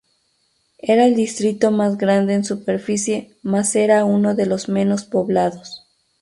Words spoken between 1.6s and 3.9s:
más grande en superficie mas